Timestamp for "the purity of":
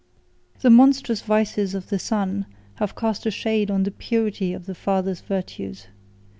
3.83-4.65